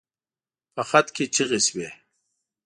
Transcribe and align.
په 0.75 0.81
خط 0.89 1.07
کې 1.15 1.25
چيغې 1.33 1.59
شوې. 1.67 1.89